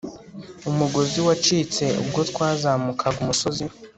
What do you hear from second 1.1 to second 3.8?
wacitse ubwo twazamukaga umusozi